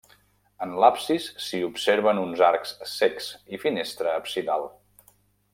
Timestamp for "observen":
1.67-2.23